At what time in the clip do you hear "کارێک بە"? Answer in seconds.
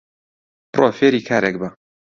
1.27-1.69